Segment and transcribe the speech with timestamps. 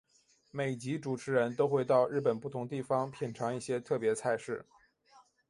[0.49, 4.65] 每集主持人都会到日本不同地方品尝一些特别菜式。